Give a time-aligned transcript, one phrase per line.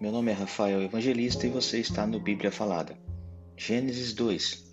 [0.00, 2.96] Meu nome é Rafael Evangelista e você está no Bíblia Falada.
[3.56, 4.64] Gênesis 2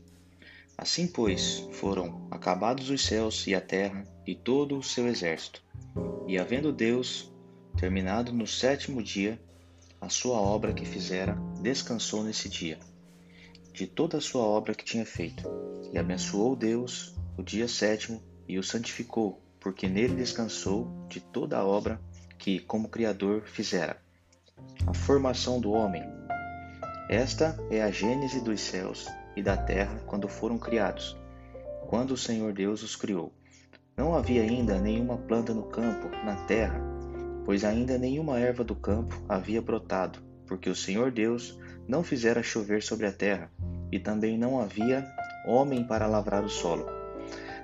[0.78, 5.64] Assim, pois, foram acabados os céus e a terra e todo o seu exército.
[6.28, 7.34] E havendo Deus
[7.76, 9.42] terminado no sétimo dia
[10.00, 12.78] a sua obra que fizera, descansou nesse dia,
[13.74, 15.44] de toda a sua obra que tinha feito.
[15.92, 21.66] E abençoou Deus o dia sétimo e o santificou, porque nele descansou de toda a
[21.66, 22.00] obra
[22.38, 24.05] que, como Criador, fizera
[24.88, 26.04] a formação do homem.
[27.10, 31.18] Esta é a gênese dos céus e da terra quando foram criados,
[31.88, 33.34] quando o Senhor Deus os criou.
[33.98, 36.80] Não havia ainda nenhuma planta no campo, na terra,
[37.44, 42.84] pois ainda nenhuma erva do campo havia brotado, porque o Senhor Deus não fizera chover
[42.84, 43.52] sobre a terra,
[43.92, 45.08] e também não havia
[45.48, 46.86] homem para lavrar o solo.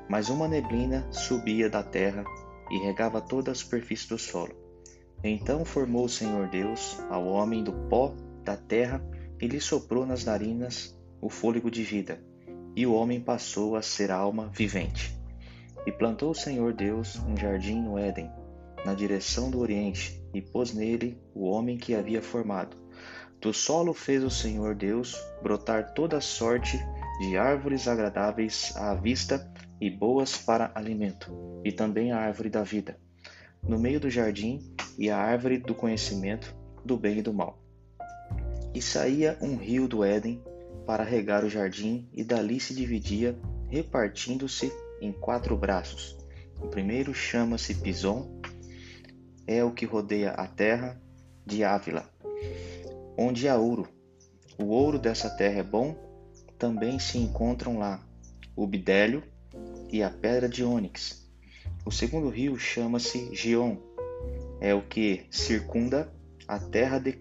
[0.10, 2.24] Mas uma neblina subia da terra
[2.72, 4.71] e regava toda a superfície do solo.
[5.24, 9.02] Então formou o Senhor Deus ao homem do pó da terra
[9.40, 12.20] e lhe soprou nas narinas o fôlego de vida,
[12.76, 15.16] e o homem passou a ser alma vivente.
[15.86, 18.32] E plantou o Senhor Deus um jardim no Éden,
[18.84, 22.78] na direção do oriente, e pôs nele o homem que havia formado.
[23.40, 26.80] Do solo fez o Senhor Deus brotar toda sorte
[27.20, 31.32] de árvores agradáveis à vista e boas para alimento,
[31.64, 32.98] e também a árvore da vida.
[33.62, 34.60] No meio do jardim
[35.02, 37.60] e a árvore do conhecimento do bem e do mal.
[38.72, 40.40] E saía um rio do Éden
[40.86, 43.36] para regar o jardim, e dali se dividia,
[43.68, 46.16] repartindo-se em quatro braços.
[46.62, 48.40] O primeiro chama-se Pison,
[49.48, 51.02] é o que rodeia a terra
[51.48, 52.08] de Ávila,
[53.18, 53.88] onde há ouro.
[54.60, 55.96] O ouro dessa terra é bom,
[56.60, 58.08] também se encontram lá
[58.56, 59.24] o bidélio
[59.92, 61.28] e a pedra de ônix.
[61.84, 63.78] O segundo rio chama-se Gion,
[64.62, 66.14] é o que circunda
[66.48, 67.12] a terra de.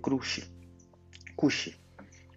[1.35, 1.75] Cuxi.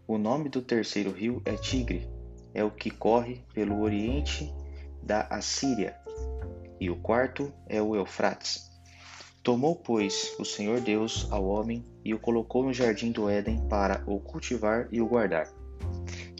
[0.08, 2.09] O nome do terceiro rio é Tigre,
[2.53, 4.53] é o que corre pelo oriente
[5.02, 5.96] da Assíria.
[6.80, 8.72] E o quarto é o Eufrates.
[9.44, 14.02] Tomou, pois, o Senhor Deus ao homem e o colocou no jardim do Éden para
[14.08, 15.50] o cultivar e o guardar.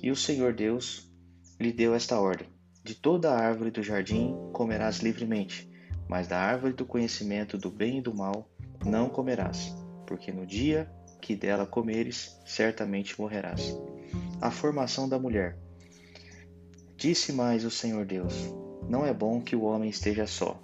[0.02, 1.12] E o Senhor Deus
[1.60, 2.48] lhe deu esta ordem:
[2.82, 5.73] De toda a árvore do jardim comerás livremente,
[6.08, 8.50] mas da árvore do conhecimento do bem e do mal
[8.86, 9.76] não comerás,
[10.06, 10.90] porque no dia
[11.24, 13.74] que dela comeres, certamente morrerás.
[14.42, 15.58] A formação da mulher.
[16.98, 18.34] Disse mais o Senhor Deus:
[18.90, 20.62] Não é bom que o homem esteja só.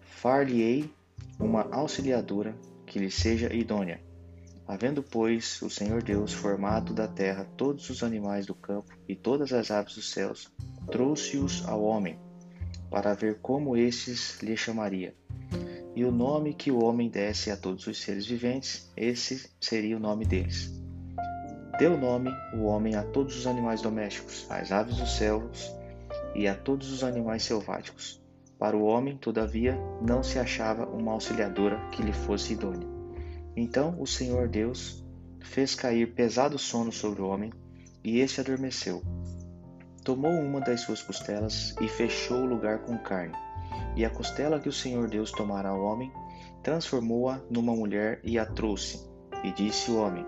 [0.00, 0.92] Far-lhe-ei
[1.38, 4.00] uma auxiliadora que lhe seja idônea.
[4.66, 9.52] Havendo, pois, o Senhor Deus formado da terra todos os animais do campo e todas
[9.52, 10.52] as aves dos céus,
[10.90, 12.18] trouxe-os ao homem,
[12.90, 15.14] para ver como estes lhe chamaria.
[15.94, 20.00] E o nome que o homem desse a todos os seres viventes, esse seria o
[20.00, 20.72] nome deles.
[21.78, 25.74] Deu nome o homem a todos os animais domésticos, às aves dos céus
[26.34, 28.20] e a todos os animais selváticos.
[28.58, 32.86] Para o homem, todavia, não se achava uma auxiliadora que lhe fosse idônea.
[33.56, 35.02] Então o Senhor Deus
[35.40, 37.52] fez cair pesado sono sobre o homem,
[38.04, 39.02] e este adormeceu.
[40.04, 43.34] Tomou uma das suas costelas e fechou o lugar com carne.
[43.96, 46.10] E a costela que o Senhor Deus tomara ao homem,
[46.62, 49.08] transformou-a numa mulher e a trouxe.
[49.44, 50.24] E disse o homem: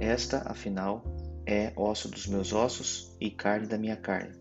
[0.00, 1.04] Esta, afinal,
[1.46, 4.34] é osso dos meus ossos e carne da minha carne.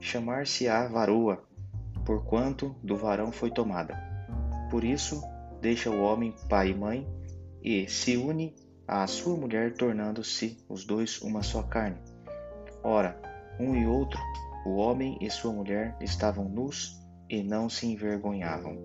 [0.00, 1.42] Chamar-se-á varoa,
[2.04, 3.98] porquanto do varão foi tomada.
[4.70, 5.22] Por isso,
[5.60, 7.06] deixa o homem pai e mãe
[7.62, 8.54] e se une
[8.86, 11.98] à sua mulher, tornando-se os dois uma só carne.
[12.84, 13.20] Ora,
[13.58, 14.20] um e outro,
[14.64, 18.78] o homem e sua mulher, estavam nus e não se envergonhavam.